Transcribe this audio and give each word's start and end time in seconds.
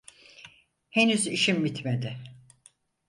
Henüz 0.89 1.27
işim 1.27 1.63
bitmedi. 1.65 2.17